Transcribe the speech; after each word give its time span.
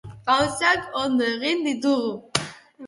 Gauzak 0.29 0.89
ondo 1.03 1.29
egin 1.37 1.63
ditugu. 1.69 2.13